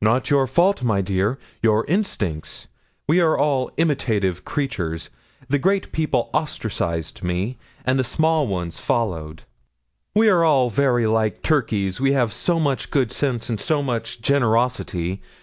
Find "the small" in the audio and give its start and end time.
7.98-8.46